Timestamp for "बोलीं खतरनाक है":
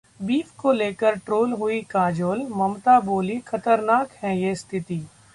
2.99-4.37